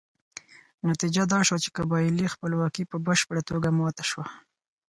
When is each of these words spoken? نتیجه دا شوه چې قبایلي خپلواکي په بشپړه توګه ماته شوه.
نتیجه 0.89 1.23
دا 1.33 1.39
شوه 1.47 1.59
چې 1.63 1.69
قبایلي 1.77 2.27
خپلواکي 2.33 2.83
په 2.91 2.97
بشپړه 3.07 3.41
توګه 3.49 3.69
ماته 3.77 4.03
شوه. 4.11 4.25